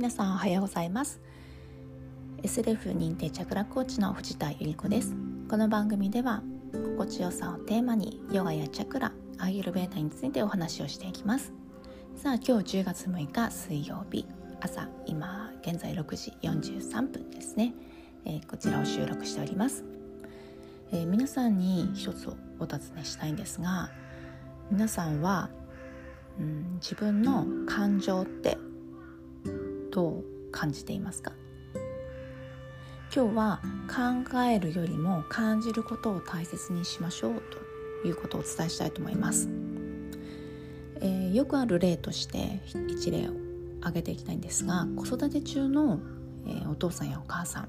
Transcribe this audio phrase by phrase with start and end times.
[0.00, 1.20] 皆さんおはようございます。
[2.42, 5.14] SLF 認定チャクラコーチの藤田由里子です。
[5.46, 6.42] この番組では
[6.72, 11.52] 心地よさをテーマにヨガやチャクラアーユルベータについてお話をしていきます。
[12.16, 14.24] さあ今日10月6日水曜日
[14.62, 17.74] 朝今現在6時43分ですね、
[18.24, 19.84] えー、こちらを収録しております、
[20.92, 22.26] えー、皆さんに一つ
[22.58, 23.90] お尋ねしたいんですが
[24.70, 25.50] 皆さんは、
[26.38, 28.56] うん、自分の感情って
[29.90, 31.32] どう感じていますか？
[33.14, 37.42] 今日は考えるよりも感じることを大切にしましょう
[38.02, 39.48] ということをお伝えしたいと思います、
[41.00, 43.32] えー、よくある例として一例を
[43.80, 45.98] 挙げていきたいんですが子育て中の、
[46.46, 47.68] えー、お父さんやお母さん。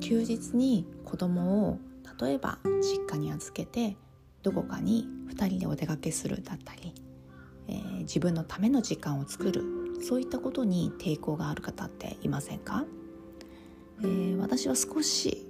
[0.00, 1.78] 休日に子供を
[2.20, 3.96] 例えば実家に預けて
[4.42, 6.92] どこかに2人でお出かけするだったり
[7.68, 9.62] えー、自分のための時間を作る
[10.00, 12.84] そういったことに抵抗がある方っていませんか、
[14.00, 15.46] えー、私は少し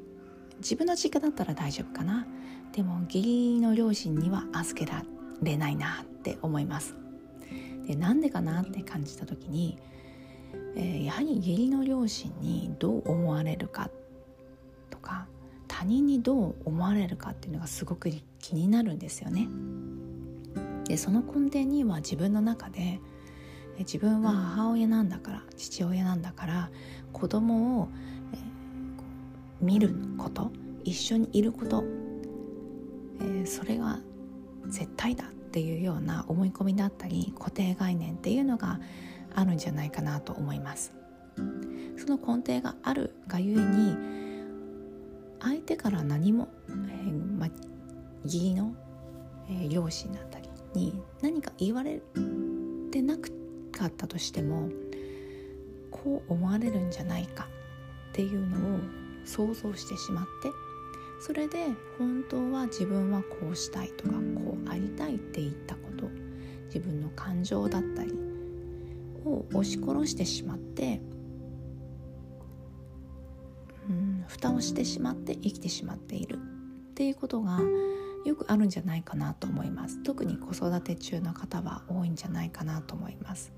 [0.58, 2.26] 自分の実家だったら大丈夫かな。
[2.72, 5.04] でも義理の両親には預けら
[5.42, 6.94] れないなって思います。
[7.86, 9.78] でなんでかなって感じた時に、
[10.76, 13.90] えー、やはり義理の両親にどう思われるか
[14.90, 15.26] とか
[15.66, 19.48] 他人にどう思われるかっていうのがすごく気になるんですよね。
[20.84, 23.00] でその根底には自分の中で
[23.80, 26.70] 自分は母親なんだから父親なんだから
[27.12, 27.88] 子供を、
[28.32, 28.40] えー、
[29.64, 30.50] 見ること
[30.84, 31.84] 一緒にいること、
[33.20, 34.00] えー、それが
[34.66, 38.80] 絶対だっていうような思い込みだったり固定概念っていうのが
[39.34, 40.92] あるんじゃないかなと思います。
[41.96, 43.96] その根底があるがゆえに
[45.40, 47.48] 相手から何も、えーま、
[48.24, 48.74] 義理の、
[49.48, 52.00] えー、両親だったりに何か言われ
[52.90, 53.16] てな
[53.78, 54.68] かったとしても
[55.90, 57.48] こう思われるんじゃないか
[58.10, 58.80] っていうのを
[59.24, 60.50] 想像してしまって
[61.20, 61.66] それで
[61.98, 66.08] 本当は自分はこうしたいとかこうありたいって言ったこと
[66.66, 68.12] 自分の感情だったり
[69.24, 71.00] を押し殺してしまって
[73.88, 77.60] うん蓋をしてしまって生きてしまっているっていうことが
[78.24, 80.02] よくあるんじゃないかなと思います。
[80.02, 83.52] 特に子育て中の方は多いんじゃないかなと思います。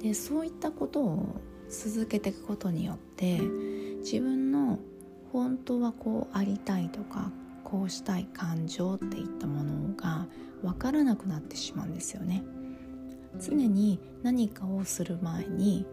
[0.00, 1.36] でそういったことを
[1.68, 3.38] 続けていくことによって
[3.98, 4.78] 自分の
[5.32, 7.30] 本当はこうありたいとか
[7.62, 10.26] こうしたい感情っていったものが
[10.62, 12.42] 分からなくなってしまうんですよね。
[13.38, 15.86] 常に何かをする前に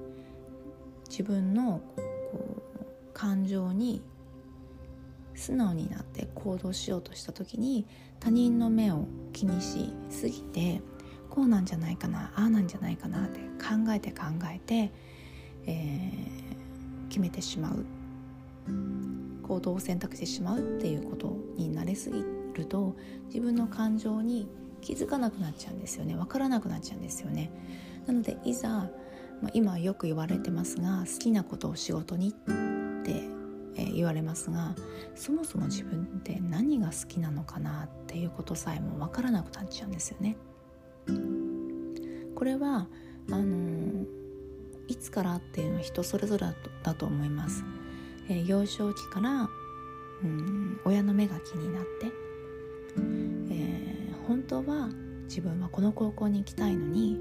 [1.08, 4.02] 自分のこう感情に
[5.36, 7.86] 素直になって行動しようとした時に
[8.20, 10.82] 他人の目を気にしすぎて
[11.30, 14.92] こうなんじゃないかなああなんじゃないかなって考えて考えて、
[15.66, 17.86] えー、決めてしまう。
[19.48, 22.24] 行動を選択してしまうっていうことになれすぎ
[22.54, 24.50] ると自分の感情に
[24.82, 26.16] 気づかなくなっちゃうんですよね。
[26.16, 27.50] 分からなくなっちゃうんですよね。
[28.06, 32.34] なのでいざ、まあ、今よく言われてますが好きなことを仕事にっ
[33.04, 33.38] て
[33.78, 34.76] え、言われますが
[35.16, 40.36] そもそも自分って何が好きなのかなっていうことさえも分からなくなっちゃうんですよね。
[42.36, 42.88] これは
[43.30, 44.06] あのー、
[44.88, 46.48] いつからっていうのは人それぞれ
[46.84, 47.64] だと思います。
[48.30, 49.50] えー、幼少期から
[50.24, 52.08] うん親の目が気になって、
[53.52, 54.90] えー、本当は
[55.26, 57.20] 自分はこの高校に行きたいのに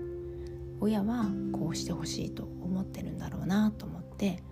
[0.80, 4.42] 親はこうしてほしいと思ってるんだろうなと思って、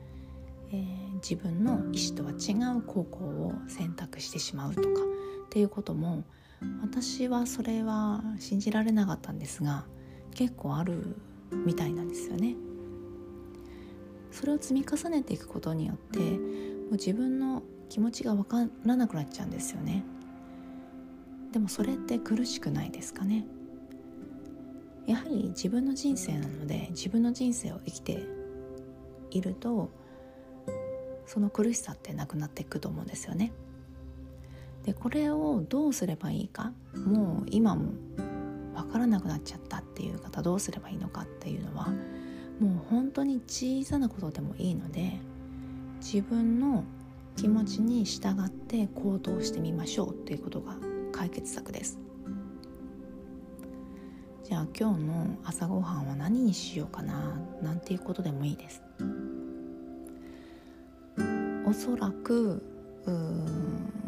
[0.72, 6.24] えー自分の意思とは違う高校を選択してしまうとかっていうことも
[6.82, 9.84] 私はそれは信じられなかったんですが
[10.34, 11.16] 結構ある
[11.50, 12.56] みたいなんですよね。
[14.30, 20.02] それを積み重ねていくことによってもう自分の気持ちが分からなくなっちゃうんですよね。
[21.52, 23.46] でもそれって苦しくないですかね。
[25.06, 28.26] やはり自分の人生なので自分の人生を生きて
[29.30, 29.90] いると
[31.26, 33.52] その苦しさってなくなっていくと思うんですよね。
[34.84, 36.72] でこれをどうすればいいか
[37.06, 37.92] もう今も
[38.74, 41.88] 分からなくなっちゃったっていう方どうすればいいのかっていうのは
[42.60, 45.18] もう本当に小さなことでもいいので
[46.00, 46.84] 自分の
[47.36, 50.76] 気持ちに従って行動してみましょうっていうことが
[51.12, 51.98] 解決策です。
[54.44, 58.82] じゃあ今日の朝ごはんは何にしようかななんていうことでもいいです。
[61.66, 62.62] おそらく
[63.06, 64.03] うん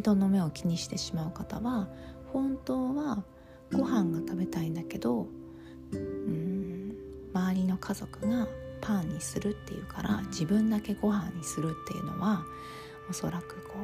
[0.00, 1.88] 人の目を気にしてしまう方は
[2.32, 3.24] 本当は
[3.72, 5.26] ご飯が食べたいんだけど
[5.92, 6.94] うん
[7.34, 8.48] 周りの家族が
[8.80, 12.44] パンにするっていうから自分だけご飯にするっていうのは
[13.10, 13.74] おそらくこ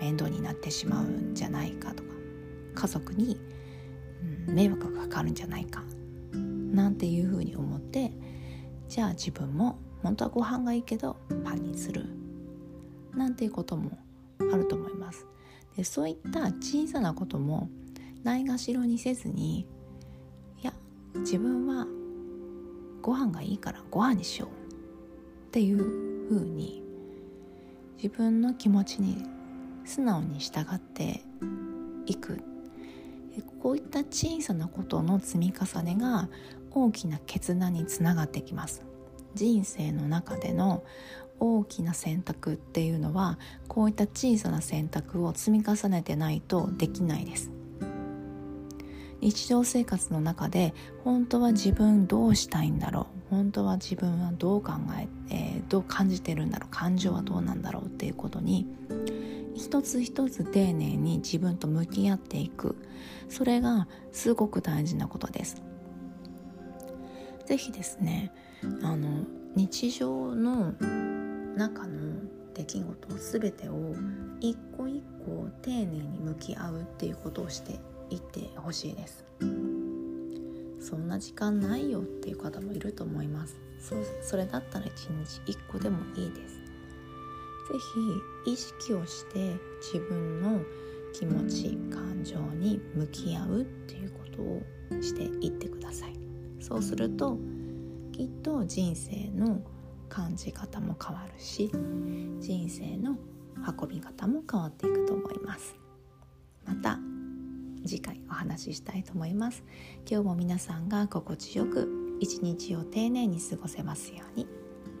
[0.00, 2.10] う面倒になってしまうんじゃないかとか
[2.74, 3.38] 家族に、
[4.48, 5.84] 迷惑がかかるんじゃないか
[6.32, 8.10] なんていうふうに思って
[8.88, 12.06] じゃあ自分も本当はご飯がいいけどパンにする
[13.14, 13.96] なんていうことも
[14.52, 15.26] あると思います。
[15.76, 17.68] でそういった小さなことも
[18.22, 19.66] ないがしろにせずに
[20.62, 20.72] いや
[21.16, 21.86] 自分は
[23.02, 25.78] ご飯がいいからご飯にしようっていう
[26.28, 26.82] ふうに
[27.96, 29.24] 自分の気持ちに
[29.84, 31.22] 素直に従って
[32.06, 32.40] いく。
[33.60, 36.28] こういった小さなことの積み重ねが
[36.70, 38.84] 大きな決断につながってきます。
[39.34, 40.84] 人生の中での
[41.44, 43.38] 大きな選択っていうのは
[43.68, 47.50] こういった小さな選択を積み重ねてないとできないです。
[49.20, 53.30] 日常生活の中で本当は自分どうしたいんだろう？
[53.30, 56.70] 本当は自分はどう考ええー、どう感じてるんだろう？
[56.70, 58.66] 感情はどうなんだろうっていうことに
[59.54, 62.76] 一つ一つ丁寧に自分と向き合っていく。
[63.28, 65.62] それがすごく大事なことです。
[67.46, 68.32] 是非ですね
[68.82, 69.24] あの
[69.54, 70.74] 日常の
[71.56, 72.22] 中の
[72.54, 73.94] 出来事全てを
[74.40, 77.78] 一個一個丁寧に向き合うっていうことをして
[78.10, 79.24] いってほしいです。
[80.80, 83.56] そんな時間ないよっていう方もいると思います。
[83.80, 86.60] そそれだったら一日一個でもいいです。
[87.66, 87.78] 是
[88.44, 90.60] 非意識をして自分の
[91.14, 96.14] 気持ち感情に向き合うっていうことをしていってください。
[96.60, 97.38] そうすると
[98.12, 99.60] きっと人生の
[100.14, 101.72] 感じ方も変わるし
[102.38, 103.16] 人生の
[103.80, 105.76] 運び方も変わっていくと思います。
[106.64, 107.00] また
[107.84, 109.64] 次回お話ししたいと思います。
[110.08, 114.46] 今日も皆さんが心地よく一日を丁寧に過ごせますように。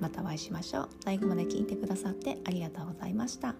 [0.00, 0.88] またお会いしましょう。
[1.04, 3.54] 最後まで聞いてくださってありがとうございました。